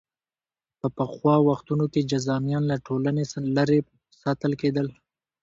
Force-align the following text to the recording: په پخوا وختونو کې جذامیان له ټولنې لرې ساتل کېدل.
په 0.79 0.87
پخوا 0.97 1.35
وختونو 1.49 1.85
کې 1.93 2.07
جذامیان 2.11 2.63
له 2.71 2.77
ټولنې 2.85 3.23
لرې 3.57 3.79
ساتل 4.21 4.51
کېدل. 4.61 4.87